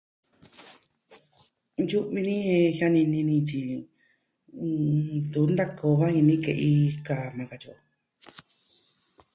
[1.89, 3.61] Yu'vi ni, jen jianini ni tyi,
[5.27, 6.69] ntuvi ntaka o va jini ke'i
[7.05, 7.75] kaa iña, katyi o.